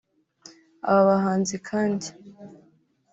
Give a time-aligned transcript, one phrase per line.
[0.89, 2.07] Aba bahanzi kandi